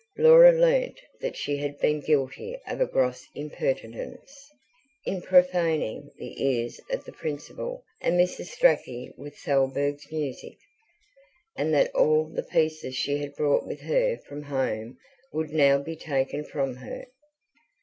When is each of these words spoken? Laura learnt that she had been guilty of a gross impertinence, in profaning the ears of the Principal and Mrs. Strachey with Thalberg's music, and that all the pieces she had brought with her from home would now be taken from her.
Laura 0.17 0.51
learnt 0.51 0.99
that 1.19 1.37
she 1.37 1.57
had 1.57 1.77
been 1.77 1.99
guilty 1.99 2.57
of 2.65 2.81
a 2.81 2.87
gross 2.87 3.23
impertinence, 3.35 4.49
in 5.05 5.21
profaning 5.21 6.09
the 6.17 6.43
ears 6.43 6.81
of 6.89 7.03
the 7.05 7.11
Principal 7.11 7.83
and 8.01 8.19
Mrs. 8.19 8.45
Strachey 8.45 9.13
with 9.15 9.37
Thalberg's 9.37 10.11
music, 10.11 10.57
and 11.55 11.71
that 11.75 11.93
all 11.93 12.25
the 12.25 12.41
pieces 12.41 12.95
she 12.95 13.19
had 13.19 13.35
brought 13.35 13.67
with 13.67 13.81
her 13.81 14.17
from 14.27 14.41
home 14.41 14.97
would 15.31 15.51
now 15.53 15.77
be 15.77 15.95
taken 15.95 16.43
from 16.43 16.77
her. 16.77 17.05